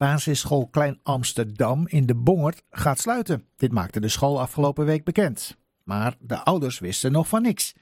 Basisschool 0.00 0.68
Klein 0.68 0.98
Amsterdam 1.02 1.86
in 1.86 2.06
de 2.06 2.14
Bongert 2.14 2.62
gaat 2.70 2.98
sluiten. 2.98 3.44
Dit 3.56 3.72
maakte 3.72 4.00
de 4.00 4.08
school 4.08 4.40
afgelopen 4.40 4.84
week 4.84 5.04
bekend. 5.04 5.56
Maar 5.82 6.16
de 6.20 6.44
ouders 6.44 6.78
wisten 6.78 7.12
nog 7.12 7.28
van 7.28 7.42
niks. 7.42 7.74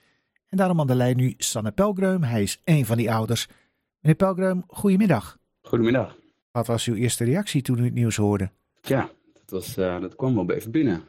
En 0.48 0.56
daarom 0.56 0.80
aan 0.80 0.86
de 0.86 0.94
lijn 0.94 1.16
nu 1.16 1.34
Sanne 1.36 1.70
Pelgreum. 1.70 2.22
Hij 2.22 2.42
is 2.42 2.60
één 2.64 2.84
van 2.84 2.96
die 2.96 3.12
ouders. 3.12 3.48
Meneer 4.00 4.16
Pelgreum, 4.16 4.64
goedemiddag. 4.66 5.38
Goedemiddag. 5.62 6.16
Wat 6.50 6.66
was 6.66 6.86
uw 6.86 6.94
eerste 6.94 7.24
reactie 7.24 7.62
toen 7.62 7.78
u 7.78 7.84
het 7.84 7.94
nieuws 7.94 8.16
hoorde? 8.16 8.50
Ja, 8.80 9.10
dat, 9.32 9.50
was, 9.50 9.78
uh, 9.78 10.00
dat 10.00 10.16
kwam 10.16 10.34
wel 10.34 10.50
even 10.50 10.70
binnen. 10.70 11.02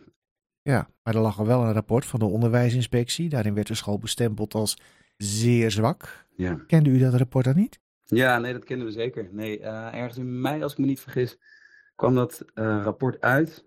Ja, 0.61 0.89
maar 1.03 1.15
er 1.15 1.21
lag 1.21 1.39
al 1.39 1.45
wel 1.45 1.63
een 1.63 1.73
rapport 1.73 2.05
van 2.05 2.19
de 2.19 2.25
onderwijsinspectie. 2.25 3.29
Daarin 3.29 3.53
werd 3.53 3.67
de 3.67 3.75
school 3.75 3.99
bestempeld 3.99 4.53
als 4.53 4.77
zeer 5.17 5.71
zwak. 5.71 6.25
Ja. 6.35 6.59
Kende 6.67 6.89
u 6.89 6.99
dat 6.99 7.13
rapport 7.13 7.45
dan 7.45 7.55
niet? 7.55 7.79
Ja, 8.15 8.39
nee, 8.39 8.53
dat 8.53 8.63
kennen 8.63 8.85
we 8.85 8.91
zeker. 8.91 9.29
Nee, 9.31 9.59
uh, 9.59 9.93
ergens 9.93 10.17
in 10.17 10.41
mei, 10.41 10.63
als 10.63 10.71
ik 10.71 10.77
me 10.77 10.85
niet 10.85 10.99
vergis, 10.99 11.37
kwam 11.95 12.15
dat 12.15 12.45
uh, 12.55 12.81
rapport 12.83 13.21
uit. 13.21 13.65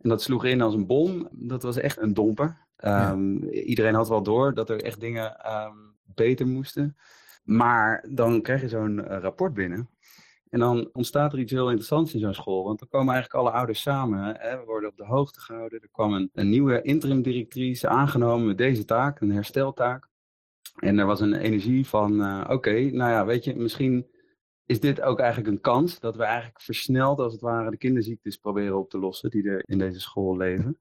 En 0.00 0.08
dat 0.08 0.22
sloeg 0.22 0.44
in 0.44 0.60
als 0.60 0.74
een 0.74 0.86
bom. 0.86 1.28
Dat 1.30 1.62
was 1.62 1.76
echt 1.76 1.98
een 1.98 2.14
domper. 2.14 2.66
Um, 2.84 3.44
Iedereen 3.48 3.94
had 3.94 4.08
wel 4.08 4.22
door 4.22 4.54
dat 4.54 4.70
er 4.70 4.82
echt 4.82 5.00
dingen 5.00 5.52
um, 5.52 5.96
beter 6.02 6.46
moesten. 6.46 6.96
Maar 7.44 8.06
dan 8.08 8.42
krijg 8.42 8.60
je 8.60 8.68
zo'n 8.68 8.98
uh, 8.98 9.18
rapport 9.18 9.54
binnen. 9.54 9.88
En 10.50 10.58
dan 10.58 10.88
ontstaat 10.92 11.32
er 11.32 11.38
iets 11.38 11.52
heel 11.52 11.68
interessants 11.68 12.14
in 12.14 12.20
zo'n 12.20 12.34
school. 12.34 12.64
Want 12.64 12.78
dan 12.78 12.88
komen 12.88 13.14
eigenlijk 13.14 13.44
alle 13.44 13.56
ouders 13.56 13.80
samen. 13.80 14.36
Hè? 14.38 14.58
We 14.58 14.64
worden 14.64 14.90
op 14.90 14.96
de 14.96 15.04
hoogte 15.04 15.40
gehouden. 15.40 15.80
Er 15.80 15.88
kwam 15.92 16.12
een, 16.12 16.30
een 16.32 16.48
nieuwe 16.48 16.82
interim-directrice 16.82 17.88
aangenomen 17.88 18.46
met 18.46 18.58
deze 18.58 18.84
taak, 18.84 19.20
een 19.20 19.32
hersteltaak. 19.32 20.08
En 20.74 20.98
er 20.98 21.06
was 21.06 21.20
een 21.20 21.34
energie 21.34 21.86
van, 21.86 22.20
uh, 22.20 22.44
oké, 22.48 22.70
nou 22.70 23.10
ja, 23.10 23.24
weet 23.26 23.44
je, 23.44 23.56
misschien 23.56 24.06
is 24.66 24.80
dit 24.80 25.00
ook 25.00 25.18
eigenlijk 25.18 25.50
een 25.50 25.60
kans 25.60 26.00
dat 26.00 26.16
we 26.16 26.22
eigenlijk 26.22 26.60
versneld, 26.60 27.18
als 27.18 27.32
het 27.32 27.42
ware, 27.42 27.70
de 27.70 27.76
kinderziektes 27.76 28.36
proberen 28.36 28.78
op 28.78 28.90
te 28.90 28.98
lossen 28.98 29.30
die 29.30 29.48
er 29.48 29.62
in 29.64 29.78
deze 29.78 30.00
school 30.00 30.36
leven. 30.36 30.78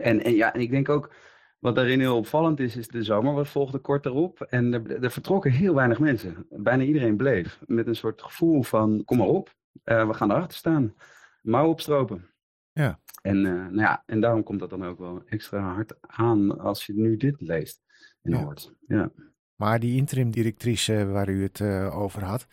En, 0.00 0.24
en 0.24 0.34
ja, 0.34 0.54
en 0.54 0.60
ik 0.60 0.70
denk 0.70 0.88
ook, 0.88 1.12
wat 1.58 1.74
daarin 1.74 2.00
heel 2.00 2.16
opvallend 2.16 2.60
is, 2.60 2.76
is 2.76 2.88
de 2.88 3.02
zomer. 3.02 3.34
Wat 3.34 3.48
volgde 3.48 3.78
kort 3.78 4.06
erop. 4.06 4.40
En 4.40 4.72
er, 4.72 5.02
er 5.02 5.10
vertrokken 5.10 5.50
heel 5.50 5.74
weinig 5.74 5.98
mensen. 5.98 6.46
Bijna 6.50 6.82
iedereen 6.82 7.16
bleef. 7.16 7.60
Met 7.66 7.86
een 7.86 7.96
soort 7.96 8.22
gevoel 8.22 8.62
van, 8.62 9.04
kom 9.04 9.18
maar 9.18 9.26
op, 9.26 9.54
uh, 9.84 10.06
we 10.06 10.14
gaan 10.14 10.30
erachter 10.30 10.58
staan. 10.58 10.94
Mouw 11.42 11.68
opstropen. 11.68 12.30
Ja. 12.76 13.00
En, 13.22 13.36
uh, 13.36 13.52
nou 13.52 13.80
ja, 13.80 14.02
en 14.06 14.20
daarom 14.20 14.42
komt 14.42 14.60
dat 14.60 14.70
dan 14.70 14.84
ook 14.84 14.98
wel 14.98 15.22
extra 15.26 15.60
hard 15.60 15.94
aan 16.00 16.58
als 16.58 16.86
je 16.86 16.92
nu 16.92 17.16
dit 17.16 17.40
leest 17.40 17.82
en 18.22 18.32
ja. 18.32 18.42
hoort. 18.42 18.74
Ja. 18.86 19.10
Maar 19.54 19.80
die 19.80 19.96
interim-directrice 19.96 21.06
waar 21.06 21.28
u 21.28 21.42
het 21.42 21.58
uh, 21.58 21.98
over 21.98 22.24
had, 22.24 22.46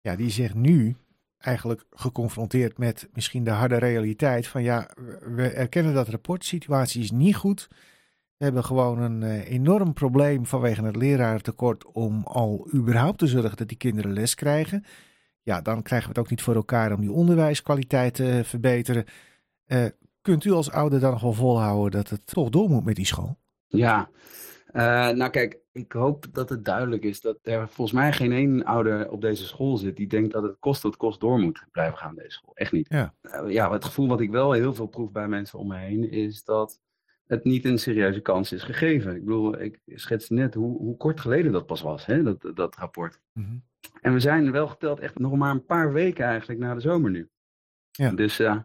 ja, 0.00 0.16
die 0.16 0.30
zegt 0.30 0.54
nu 0.54 0.96
eigenlijk 1.38 1.84
geconfronteerd 1.90 2.78
met 2.78 3.08
misschien 3.12 3.44
de 3.44 3.50
harde 3.50 3.76
realiteit 3.76 4.46
van 4.46 4.62
ja, 4.62 4.90
we 5.34 5.48
erkennen 5.48 5.94
dat 5.94 6.08
rapport, 6.08 6.44
situatie 6.44 7.02
is 7.02 7.10
niet 7.10 7.36
goed. 7.36 7.68
We 8.36 8.44
hebben 8.44 8.64
gewoon 8.64 8.98
een 8.98 9.22
uh, 9.22 9.50
enorm 9.50 9.92
probleem 9.92 10.46
vanwege 10.46 10.84
het 10.84 10.96
leraartekort 10.96 11.84
om 11.84 12.22
al 12.24 12.68
überhaupt 12.74 13.18
te 13.18 13.26
zorgen 13.26 13.56
dat 13.56 13.68
die 13.68 13.76
kinderen 13.76 14.12
les 14.12 14.34
krijgen. 14.34 14.84
Ja, 15.42 15.60
dan 15.60 15.82
krijgen 15.82 16.08
we 16.08 16.14
het 16.14 16.24
ook 16.24 16.30
niet 16.30 16.42
voor 16.42 16.54
elkaar 16.54 16.92
om 16.92 17.00
die 17.00 17.12
onderwijskwaliteit 17.12 18.14
te 18.14 18.40
verbeteren. 18.44 19.04
Uh, 19.72 19.86
kunt 20.22 20.44
u 20.44 20.50
als 20.50 20.70
ouder 20.70 21.00
dan 21.00 21.10
nog 21.10 21.20
wel 21.20 21.32
volhouden 21.32 21.90
dat 21.90 22.10
het 22.10 22.26
toch 22.26 22.48
door 22.48 22.68
moet 22.68 22.84
met 22.84 22.96
die 22.96 23.06
school? 23.06 23.38
Ja, 23.66 24.10
uh, 24.72 25.08
nou 25.08 25.30
kijk, 25.30 25.58
ik 25.72 25.92
hoop 25.92 26.26
dat 26.32 26.48
het 26.48 26.64
duidelijk 26.64 27.02
is 27.02 27.20
dat 27.20 27.38
er 27.42 27.68
volgens 27.68 27.92
mij 27.96 28.12
geen 28.12 28.32
één 28.32 28.64
ouder 28.64 29.10
op 29.10 29.20
deze 29.20 29.46
school 29.46 29.76
zit 29.76 29.96
die 29.96 30.06
denkt 30.06 30.32
dat 30.32 30.42
het 30.42 30.56
kost 30.58 30.82
wat 30.82 30.96
kost 30.96 31.20
door 31.20 31.38
moet 31.38 31.64
blijven 31.70 31.98
gaan 31.98 32.14
deze 32.14 32.30
school. 32.30 32.54
Echt 32.54 32.72
niet. 32.72 32.88
Ja. 32.88 33.14
Uh, 33.22 33.50
ja, 33.50 33.72
het 33.72 33.84
gevoel 33.84 34.08
wat 34.08 34.20
ik 34.20 34.30
wel 34.30 34.52
heel 34.52 34.74
veel 34.74 34.86
proef 34.86 35.10
bij 35.10 35.28
mensen 35.28 35.58
om 35.58 35.68
me 35.68 35.76
heen 35.76 36.10
is 36.10 36.44
dat 36.44 36.80
het 37.26 37.44
niet 37.44 37.64
een 37.64 37.78
serieuze 37.78 38.20
kans 38.20 38.52
is 38.52 38.62
gegeven. 38.62 39.14
Ik 39.14 39.24
bedoel, 39.24 39.60
ik 39.60 39.80
schets 39.86 40.28
net 40.28 40.54
hoe, 40.54 40.78
hoe 40.78 40.96
kort 40.96 41.20
geleden 41.20 41.52
dat 41.52 41.66
pas 41.66 41.82
was, 41.82 42.06
hè, 42.06 42.22
dat, 42.22 42.50
dat 42.54 42.76
rapport. 42.76 43.20
Mm 43.32 43.44
-hmm. 43.44 43.62
En 44.00 44.12
we 44.12 44.20
zijn 44.20 44.52
wel 44.52 44.68
geteld 44.68 45.00
echt 45.00 45.18
nog 45.18 45.36
maar 45.36 45.50
een 45.50 45.64
paar 45.64 45.92
weken 45.92 46.24
eigenlijk 46.24 46.60
na 46.60 46.74
de 46.74 46.80
zomer 46.80 47.10
nu. 47.10 47.28
Ja. 47.90 48.10
Dus 48.10 48.40
uh, 48.40 48.58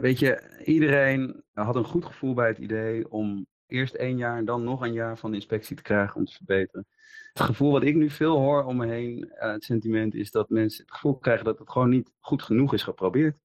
weet 0.00 0.18
je, 0.18 0.60
iedereen 0.64 1.42
had 1.52 1.76
een 1.76 1.84
goed 1.84 2.04
gevoel 2.04 2.34
bij 2.34 2.48
het 2.48 2.58
idee 2.58 3.10
om 3.10 3.46
eerst 3.66 3.94
één 3.94 4.16
jaar 4.16 4.36
en 4.36 4.44
dan 4.44 4.64
nog 4.64 4.80
een 4.80 4.92
jaar 4.92 5.18
van 5.18 5.30
de 5.30 5.36
inspectie 5.36 5.76
te 5.76 5.82
krijgen 5.82 6.16
om 6.16 6.24
te 6.24 6.32
verbeteren. 6.32 6.86
Het 7.32 7.44
gevoel 7.44 7.72
wat 7.72 7.82
ik 7.82 7.94
nu 7.94 8.10
veel 8.10 8.36
hoor 8.36 8.64
om 8.64 8.76
me 8.76 8.86
heen, 8.86 9.18
uh, 9.18 9.52
het 9.52 9.64
sentiment, 9.64 10.14
is 10.14 10.30
dat 10.30 10.50
mensen 10.50 10.84
het 10.84 10.92
gevoel 10.92 11.18
krijgen 11.18 11.44
dat 11.44 11.58
het 11.58 11.70
gewoon 11.70 11.88
niet 11.88 12.12
goed 12.20 12.42
genoeg 12.42 12.74
is 12.74 12.82
geprobeerd. 12.82 13.40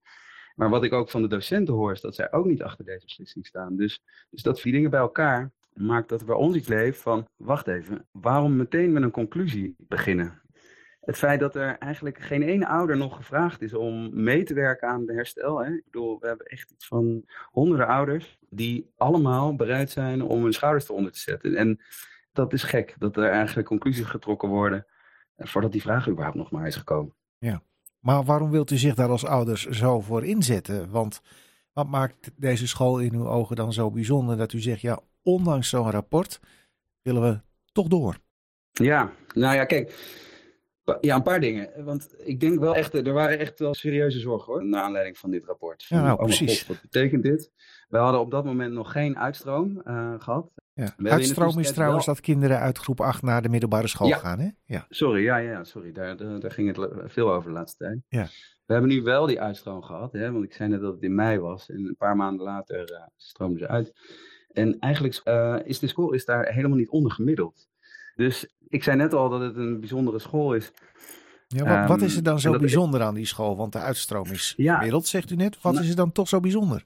Maar 0.56 0.70
wat 0.70 0.84
ik 0.84 0.94
ook 0.94 1.10
van 1.10 1.22
de 1.22 1.28
docenten 1.28 1.74
hoor, 1.74 1.92
is 1.92 2.02
dat 2.02 2.16
zij 2.16 2.32
ook 2.32 2.46
niet 2.46 2.64
achter 2.64 2.86
deze 2.86 3.06
beslissing 3.06 3.46
staan. 3.46 3.76
Dus, 3.76 4.04
dus 4.30 4.42
dat 4.42 4.60
vier 4.60 4.74
dingen 4.74 4.90
bij 4.90 5.00
elkaar 5.00 5.52
maakt 5.74 6.10
dat 6.10 6.20
er 6.20 6.26
bij 6.26 6.36
ons 6.36 6.56
iets 6.56 6.68
leeft 6.68 7.02
van, 7.02 7.28
wacht 7.36 7.68
even, 7.68 8.08
waarom 8.12 8.56
meteen 8.56 8.92
met 8.92 9.04
een 9.04 9.12
conclusie 9.12 9.76
beginnen? 9.78 10.41
Het 11.02 11.18
feit 11.18 11.40
dat 11.40 11.56
er 11.56 11.78
eigenlijk 11.78 12.20
geen 12.20 12.42
ene 12.42 12.68
ouder 12.68 12.98
nog 12.98 13.16
gevraagd 13.16 13.62
is 13.62 13.74
om 13.74 14.24
mee 14.24 14.44
te 14.44 14.54
werken 14.54 14.88
aan 14.88 15.06
de 15.06 15.14
herstel. 15.14 15.64
Hè? 15.64 15.74
Ik 15.74 15.84
bedoel, 15.84 16.20
we 16.20 16.28
hebben 16.28 16.46
echt 16.46 16.72
iets 16.72 16.88
van 16.88 17.26
honderden 17.52 17.88
ouders 17.88 18.38
die 18.50 18.92
allemaal 18.98 19.56
bereid 19.56 19.90
zijn 19.90 20.22
om 20.22 20.44
hun 20.44 20.54
schouders 20.54 20.90
eronder 20.90 21.12
te 21.12 21.20
zetten. 21.20 21.56
En 21.56 21.82
dat 22.32 22.54
is 22.54 22.64
gek, 22.64 22.96
dat 22.98 23.18
er 23.18 23.30
eigenlijk 23.30 23.68
conclusies 23.68 24.06
getrokken 24.06 24.50
worden 24.50 24.86
voordat 25.38 25.72
die 25.72 25.82
vraag 25.82 26.10
überhaupt 26.10 26.38
nog 26.38 26.52
maar 26.52 26.68
is 26.68 26.76
gekomen. 26.76 27.16
Ja, 27.38 27.62
maar 28.00 28.24
waarom 28.24 28.52
wilt 28.52 28.72
u 28.72 28.78
zich 28.78 28.96
daar 28.96 29.10
als 29.10 29.26
ouders 29.26 29.66
zo 29.66 30.02
voor 30.02 30.26
inzetten? 30.26 30.90
Want 30.90 31.22
wat 31.74 31.88
maakt 31.88 32.32
deze 32.36 32.68
school 32.68 33.00
in 33.00 33.14
uw 33.14 33.28
ogen 33.28 33.56
dan 33.56 33.74
zo 33.74 33.92
bijzonder 33.92 34.38
dat 34.38 34.54
u 34.54 34.60
zegt, 34.60 34.82
ja, 34.82 35.00
ondanks 35.24 35.70
zo'n 35.70 35.92
rapport 35.92 36.40
willen 37.02 37.22
we 37.22 37.42
toch 37.72 37.88
door? 37.88 38.18
Ja, 38.72 39.12
nou 39.34 39.56
ja, 39.56 39.66
kijk. 39.66 40.20
Ja, 41.02 41.16
een 41.16 41.24
paar 41.24 41.40
dingen. 41.40 41.86
Want 41.86 42.14
ik 42.18 42.40
denk 42.40 42.60
wel 42.60 42.76
echt, 42.76 42.94
er 42.94 43.14
waren 43.14 43.40
echt 43.40 43.60
wel 43.60 43.74
serieuze 43.74 44.20
zorgen 44.20 44.54
hoor, 44.54 44.66
naar 44.66 44.82
aanleiding 44.82 45.18
van 45.18 45.32
dit 45.32 45.46
rapport. 45.46 45.84
Ja, 45.84 46.02
nou, 46.02 46.20
oh 46.20 46.24
precies. 46.24 46.60
God, 46.60 46.68
wat 46.68 46.82
betekent 46.82 47.24
dit? 47.24 47.52
We 47.90 47.98
hadden 47.98 48.22
op 48.22 48.32
dat 48.32 48.46
moment 48.46 48.74
nog 48.74 48.92
geen 48.92 49.18
uitstroom 49.18 49.82
uh, 49.86 50.14
gehad. 50.18 50.52
Ja. 50.74 50.96
Uitstroom 50.98 51.60
is 51.60 51.74
trouwens 51.74 52.06
wel... 52.06 52.16
dat 52.16 52.24
kinderen 52.24 52.60
uit 52.60 52.78
groep 52.78 53.02
8 53.02 53.22
naar 53.22 53.42
de 53.42 53.50
middelbare 53.50 53.88
school 53.88 54.08
ja. 54.08 54.18
gaan, 54.18 54.40
hè? 54.40 54.50
Ja. 54.66 54.86
Sorry, 54.90 55.24
ja, 55.24 55.38
ja, 55.38 55.64
sorry. 55.64 55.92
Daar, 55.92 56.18
daar, 56.18 56.40
daar, 56.40 56.52
ging 56.52 56.76
het 56.76 56.90
veel 57.12 57.34
over 57.34 57.50
de 57.50 57.56
laatste 57.56 57.78
tijd. 57.78 58.00
Ja. 58.08 58.28
We 58.66 58.74
hebben 58.74 58.90
nu 58.90 59.02
wel 59.02 59.26
die 59.26 59.42
uitstroom 59.42 59.82
gehad, 59.82 60.14
hè? 60.14 60.32
want 60.32 60.44
ik 60.44 60.54
zei 60.54 60.70
net 60.70 60.82
dat 60.82 60.94
het 60.94 61.04
in 61.04 61.16
mei 61.16 61.40
was. 61.40 61.70
En 61.70 61.86
een 61.86 61.96
paar 61.98 62.16
maanden 62.16 62.46
later 62.46 62.92
uh, 62.92 62.98
stroomden 63.16 63.60
ze 63.60 63.68
uit. 63.68 63.94
En 64.52 64.80
eigenlijk 64.80 65.22
uh, 65.26 65.58
is 65.64 65.80
de 65.80 65.88
school 65.88 66.12
is 66.12 66.26
daar 66.26 66.54
helemaal 66.54 66.78
niet 66.78 66.90
ondergemiddeld. 66.90 67.70
Dus 68.16 68.48
ik 68.68 68.84
zei 68.84 68.98
net 68.98 69.14
al 69.14 69.30
dat 69.30 69.42
het 69.42 69.56
een 69.56 69.80
bijzondere 69.80 70.20
school 70.20 70.54
is. 70.54 70.72
Ja, 71.48 71.64
wat, 71.64 71.78
um, 71.78 71.88
wat, 71.88 72.02
is 72.02 72.16
er 72.16 72.24
dan 72.24 72.40
zo 72.40 72.58
bijzonder 72.58 73.02
aan 73.02 73.14
die 73.14 73.26
school? 73.26 73.58
Want 73.58 73.74
de 73.74 73.80
uitstroom 73.80 74.28
is 74.28 74.54
ja, 74.58 74.80
wereld, 74.80 75.08
zegt 75.08 75.32
u 75.32 75.36
net. 75.36 75.62
Wat 75.62 75.74
nou, 75.74 75.84
is 75.84 75.90
er 75.90 75.96
dan 75.96 76.12
toch 76.12 76.28
zo 76.28 76.40
bijzonder? 76.40 76.86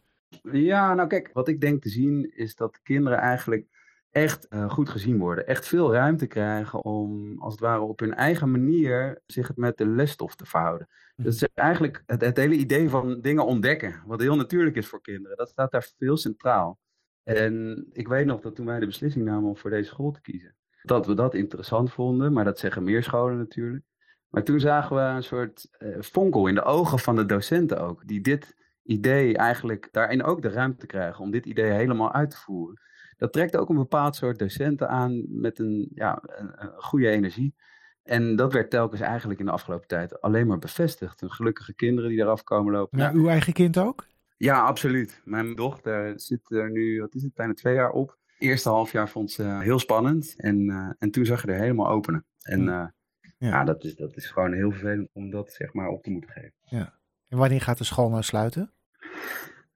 Ja, 0.52 0.94
nou 0.94 1.08
kijk, 1.08 1.30
wat 1.34 1.48
ik 1.48 1.62
denk 1.62 1.82
te 1.82 1.90
zien 1.90 2.32
is 2.36 2.56
dat 2.56 2.80
kinderen 2.84 3.20
eigenlijk 3.20 3.68
echt 4.12 4.48
uh, 4.50 4.70
goed 4.70 4.90
gezien 4.90 5.18
worden. 5.18 5.48
Echt 5.48 5.68
veel 5.68 5.94
ruimte 5.94 6.28
krijgen 6.28 6.84
om, 6.84 7.40
als 7.40 7.52
het 7.52 7.62
ware 7.62 7.82
op 7.82 8.00
hun 8.00 8.14
eigen 8.14 8.52
manier, 8.52 9.22
zich 9.26 9.48
het 9.48 9.58
met 9.58 9.78
de 9.78 9.88
lesstof 9.88 10.36
te 10.36 10.46
verhouden. 10.46 10.88
Mm. 11.16 11.26
Dat 11.26 11.34
is 11.34 11.48
eigenlijk 11.54 12.04
het, 12.06 12.22
het, 12.22 12.38
hele 12.38 12.56
idee 12.56 12.90
van 12.90 13.22
dingen 13.22 13.46
ontdekken, 13.46 14.02
wat 14.06 14.22
heel 14.22 14.36
natuurlijk 14.36 14.76
is 14.76 14.88
voor 14.88 15.02
kinderen. 15.02 15.38
Dat 15.38 15.50
staat 15.50 15.72
daar 15.72 15.92
veel 15.98 16.18
centraal. 16.18 16.80
En 17.24 17.86
ik 17.92 18.08
weet 18.08 18.26
nog 18.26 18.42
dat 18.42 18.56
toen 18.56 18.66
wij 18.66 18.80
de 18.80 18.86
beslissing 18.86 19.26
namen 19.26 19.50
om 19.50 19.58
voor 19.58 19.70
deze 19.70 19.90
school 19.90 20.12
te 20.12 20.22
kiezen, 20.22 20.56
dat 20.88 21.06
we 21.06 21.14
dat 21.14 21.34
interessant 21.34 21.92
vonden, 21.92 22.34
maar 22.34 22.44
dat 22.44 22.60
zeggen 22.60 22.84
meer 22.84 23.04
scholen 23.04 23.38
natuurlijk. 23.38 23.84
Maar 24.30 24.44
toen 24.44 24.60
zagen 24.60 24.96
we 24.96 25.02
een 25.02 25.24
soort 25.24 25.68
uh, 25.80 26.02
fonkel 26.02 26.48
in 26.48 26.56
de 26.56 26.64
ogen 26.64 27.00
van 27.00 27.16
de 27.16 27.26
docenten 27.26 27.82
ook, 27.82 28.08
die 28.08 28.22
dit 28.22 28.56
idee 28.84 29.38
eigenlijk 29.38 29.90
daarin 29.92 30.24
ook 30.24 30.42
de 30.42 30.50
ruimte 30.50 30.86
krijgen 30.86 31.24
om 31.24 31.32
dit 31.32 31.46
idee 31.46 31.72
helemaal 31.72 32.14
uit 32.14 32.30
te 32.30 32.38
voeren. 32.38 32.82
Dat 33.18 33.34
trekt 33.34 33.58
ook 33.58 33.70
een 33.70 33.76
bepaald 33.76 34.16
soort 34.16 34.40
docenten 34.40 34.90
aan 34.90 35.40
met 35.40 35.60
een, 35.60 35.92
ja, 35.94 36.20
een, 36.22 36.52
een 36.56 36.72
goede 36.78 37.10
energie. 37.10 37.56
En 38.04 38.36
dat 38.36 38.54
werd 38.54 38.70
telkens 38.70 39.02
eigenlijk 39.02 39.40
in 39.40 39.46
de 39.46 39.52
afgelopen 39.52 39.88
tijd 39.88 40.22
alleen 40.22 40.48
maar 40.48 40.58
bevestigd. 40.58 41.22
En 41.22 41.32
gelukkige 41.32 41.74
kinderen 41.74 42.10
die 42.10 42.20
eraf 42.20 42.44
komen 42.44 42.74
lopen. 42.74 42.98
Nou, 42.98 43.16
uw 43.16 43.28
eigen 43.28 43.54
kind 43.54 43.78
ook? 43.78 44.06
Ja, 44.38 44.62
absoluut. 44.62 45.22
Mijn 45.24 45.56
dochter 45.56 46.20
zit 46.20 46.52
er 46.52 46.72
nu, 46.72 47.00
wat 47.00 47.16
is 47.16 47.24
het, 47.24 47.34
bijna 47.34 47.54
twee 47.54 47.76
jaar 47.76 47.92
op. 47.92 48.18
Eerste 48.38 48.70
half 48.70 48.92
jaar 48.92 49.10
vond 49.10 49.32
ze 49.32 49.44
heel 49.44 49.80
spannend. 49.80 50.34
En, 50.38 50.60
uh, 50.60 50.90
en 51.00 51.12
toen 51.12 51.26
zag 51.26 51.42
je 51.42 51.48
er 51.48 51.60
helemaal 51.60 51.90
openen. 51.90 52.26
En 52.42 52.60
uh, 52.60 52.68
ja, 52.68 52.92
ja 53.38 53.64
dat, 53.64 53.84
is, 53.84 53.96
dat 53.96 54.16
is 54.16 54.26
gewoon 54.26 54.54
heel 54.54 54.72
vervelend 54.72 55.10
om 55.14 55.30
dat 55.30 55.52
zeg 55.54 55.74
maar 55.74 55.88
op 55.88 56.04
te 56.04 56.10
moeten 56.12 56.30
geven. 56.30 56.54
Ja. 56.62 56.94
En 57.28 57.38
wanneer 57.38 57.62
gaat 57.62 57.78
de 57.78 57.84
school 57.84 58.10
nou 58.10 58.24
sluiten? 58.24 58.72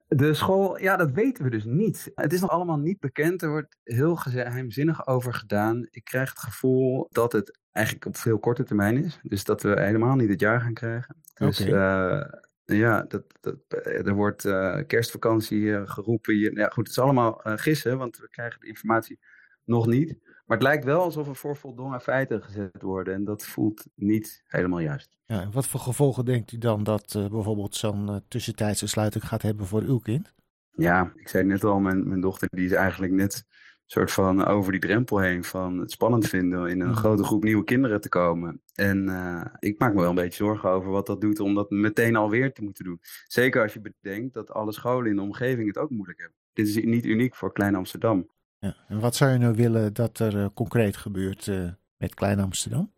De 0.08 0.34
school, 0.34 0.78
ja, 0.78 0.96
dat 0.96 1.10
weten 1.10 1.44
we 1.44 1.50
dus 1.50 1.64
niet. 1.64 2.10
Het 2.14 2.32
is 2.32 2.40
nog 2.40 2.50
allemaal 2.50 2.78
niet 2.78 3.00
bekend. 3.00 3.42
Er 3.42 3.50
wordt 3.50 3.76
heel 3.82 4.16
geheimzinnig 4.16 5.06
over 5.06 5.34
gedaan. 5.34 5.86
Ik 5.90 6.04
krijg 6.04 6.30
het 6.30 6.38
gevoel 6.38 7.06
dat 7.10 7.32
het 7.32 7.58
eigenlijk 7.72 8.06
op 8.06 8.16
veel 8.16 8.38
korte 8.38 8.62
termijn 8.62 9.04
is. 9.04 9.20
Dus 9.22 9.44
dat 9.44 9.62
we 9.62 9.80
helemaal 9.80 10.16
niet 10.16 10.28
het 10.28 10.40
jaar 10.40 10.60
gaan 10.60 10.74
krijgen. 10.74 11.16
Dus 11.34 11.60
okay. 11.60 12.20
uh, 12.20 12.32
Ja, 12.72 13.02
dat, 13.02 13.24
dat, 13.40 13.56
er 13.82 14.14
wordt 14.14 14.42
kerstvakantie 14.86 15.86
geroepen. 15.86 16.34
Ja, 16.36 16.68
goed, 16.68 16.86
het 16.86 16.96
is 16.96 17.02
allemaal 17.02 17.40
gissen, 17.42 17.98
want 17.98 18.18
we 18.18 18.28
krijgen 18.28 18.60
de 18.60 18.66
informatie 18.66 19.18
nog 19.64 19.86
niet. 19.86 20.18
Maar 20.46 20.58
het 20.58 20.66
lijkt 20.66 20.84
wel 20.84 21.02
alsof 21.02 21.28
er 21.28 21.36
voor 21.36 21.56
voldongen 21.56 22.00
feiten 22.00 22.42
gezet 22.42 22.82
worden. 22.82 23.14
En 23.14 23.24
dat 23.24 23.44
voelt 23.46 23.86
niet 23.94 24.42
helemaal 24.46 24.80
juist. 24.80 25.16
Ja, 25.24 25.40
en 25.40 25.52
wat 25.52 25.66
voor 25.66 25.80
gevolgen 25.80 26.24
denkt 26.24 26.52
u 26.52 26.58
dan 26.58 26.82
dat 26.84 27.12
bijvoorbeeld 27.30 27.74
zo'n 27.74 28.22
tussentijdse 28.28 28.86
sluiting 28.86 29.24
gaat 29.24 29.42
hebben 29.42 29.66
voor 29.66 29.82
uw 29.82 29.98
kind? 29.98 30.34
Ja, 30.70 31.12
ik 31.14 31.28
zei 31.28 31.44
net 31.44 31.64
al, 31.64 31.80
mijn, 31.80 32.08
mijn 32.08 32.20
dochter 32.20 32.48
die 32.50 32.64
is 32.64 32.72
eigenlijk 32.72 33.12
net 33.12 33.44
soort 33.92 34.12
van 34.12 34.44
over 34.44 34.72
die 34.72 34.80
drempel 34.80 35.18
heen 35.18 35.44
van 35.44 35.78
het 35.78 35.90
spannend 35.90 36.28
vinden 36.28 36.66
in 36.66 36.80
een 36.80 36.88
mhm. 36.88 36.96
grote 36.96 37.24
groep 37.24 37.44
nieuwe 37.44 37.64
kinderen 37.64 38.00
te 38.00 38.08
komen. 38.08 38.62
En 38.74 39.08
uh, 39.08 39.44
ik 39.58 39.78
maak 39.78 39.94
me 39.94 40.00
wel 40.00 40.08
een 40.08 40.14
beetje 40.14 40.44
zorgen 40.44 40.70
over 40.70 40.90
wat 40.90 41.06
dat 41.06 41.20
doet 41.20 41.40
om 41.40 41.54
dat 41.54 41.70
meteen 41.70 42.16
alweer 42.16 42.52
te 42.52 42.62
moeten 42.62 42.84
doen. 42.84 42.98
Zeker 43.26 43.62
als 43.62 43.72
je 43.72 43.80
bedenkt 43.80 44.34
dat 44.34 44.50
alle 44.50 44.72
scholen 44.72 45.10
in 45.10 45.16
de 45.16 45.22
omgeving 45.22 45.66
het 45.66 45.78
ook 45.78 45.90
moeilijk 45.90 46.18
hebben. 46.18 46.36
Dit 46.52 46.68
is 46.68 46.84
niet 46.84 47.04
uniek 47.04 47.34
voor 47.34 47.52
Klein 47.52 47.74
Amsterdam. 47.74 48.30
Ja. 48.58 48.76
En 48.88 49.00
wat 49.00 49.16
zou 49.16 49.32
je 49.32 49.38
nou 49.38 49.54
willen 49.54 49.92
dat 49.92 50.18
er 50.18 50.36
uh, 50.36 50.46
concreet 50.54 50.96
gebeurt 50.96 51.46
uh, 51.46 51.70
met 51.96 52.14
Klein 52.14 52.40
Amsterdam? 52.40 52.92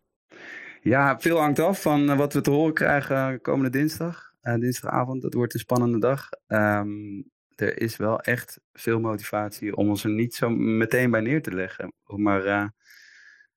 Ja, 0.81 1.19
veel 1.19 1.37
hangt 1.39 1.59
af 1.59 1.81
van 1.81 2.17
wat 2.17 2.33
we 2.33 2.41
te 2.41 2.51
horen 2.51 2.73
krijgen 2.73 3.41
komende 3.41 3.69
dinsdag. 3.69 4.33
dinsdagavond, 4.41 5.21
dat 5.21 5.33
wordt 5.33 5.53
een 5.53 5.59
spannende 5.59 5.99
dag. 5.99 6.29
Um, 6.47 7.31
er 7.55 7.81
is 7.81 7.97
wel 7.97 8.19
echt 8.19 8.59
veel 8.73 8.99
motivatie 8.99 9.75
om 9.75 9.89
ons 9.89 10.03
er 10.03 10.09
niet 10.09 10.35
zo 10.35 10.49
meteen 10.49 11.11
bij 11.11 11.21
neer 11.21 11.41
te 11.41 11.53
leggen. 11.53 11.93
Maar, 12.05 12.73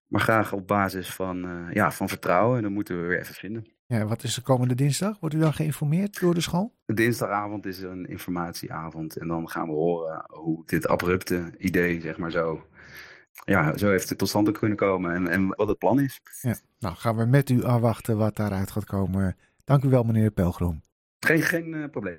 maar 0.07 0.21
graag 0.21 0.53
op 0.53 0.67
basis 0.67 1.15
van, 1.15 1.69
ja, 1.73 1.93
van 1.93 2.09
vertrouwen. 2.09 2.57
En 2.57 2.63
dat 2.63 2.73
moeten 2.73 3.01
we 3.01 3.07
weer 3.07 3.19
even 3.21 3.35
vinden. 3.35 3.75
Ja, 3.89 4.07
wat 4.07 4.23
is 4.23 4.35
de 4.35 4.43
komende 4.43 4.75
dinsdag? 4.75 5.21
Wordt 5.21 5.35
u 5.35 5.39
dan 5.39 5.53
geïnformeerd 5.53 6.21
door 6.21 6.35
de 6.35 6.41
school? 6.41 6.75
Dinsdagavond 6.87 7.67
is 7.67 7.81
een 7.81 8.07
informatieavond. 8.07 9.17
En 9.17 9.29
dan 9.29 9.49
gaan 9.49 9.67
we 9.67 9.73
horen 9.73 10.25
hoe 10.27 10.63
dit 10.67 10.87
abrupte 10.87 11.53
idee, 11.59 12.01
zeg 12.01 12.19
maar 12.19 12.31
zo, 12.31 12.67
ja, 13.45 13.77
zo 13.77 13.91
heeft 13.91 14.09
het 14.09 14.19
tot 14.19 14.29
stand 14.29 14.59
kunnen 14.59 14.77
komen. 14.77 15.15
En, 15.15 15.29
en 15.29 15.49
wat 15.49 15.69
het 15.69 15.79
plan 15.79 16.01
is. 16.01 16.21
Ja, 16.41 16.57
nou 16.79 16.95
gaan 16.95 17.17
we 17.17 17.25
met 17.25 17.51
u 17.51 17.65
afwachten 17.65 18.17
wat 18.17 18.37
daaruit 18.37 18.71
gaat 18.71 18.85
komen. 18.85 19.37
Dank 19.65 19.85
u 19.85 19.89
wel, 19.89 20.03
meneer 20.03 20.31
Pelgrom. 20.31 20.83
Geen, 21.19 21.43
geen 21.43 21.73
uh, 21.73 21.89
probleem. 21.91 22.19